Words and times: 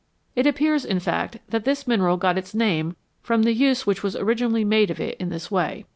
It 0.35 0.47
appears, 0.47 0.83
in 0.83 0.99
fact, 0.99 1.37
that 1.49 1.63
this 1.63 1.85
mineral 1.85 2.17
got 2.17 2.35
its 2.35 2.55
name 2.55 2.95
from 3.21 3.43
the 3.43 3.53
use 3.53 3.85
which 3.85 4.01
was 4.01 4.15
originally 4.15 4.65
made 4.65 4.89
of 4.89 4.99
it 4.99 5.15
in 5.19 5.29
this 5.29 5.51
way. 5.51 5.85